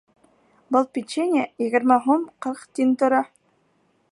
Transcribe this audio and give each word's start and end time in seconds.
Был 0.75 0.87
печенье 0.97 1.43
егерме 1.65 1.99
һум 2.07 2.25
ҡырҡ 2.47 2.65
тин 2.79 2.97
тора. 3.03 3.21